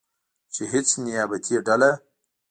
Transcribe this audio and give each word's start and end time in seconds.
چې 0.53 0.63
هیڅ 0.71 0.89
نیابتي 1.05 1.55
ډله 1.65 1.91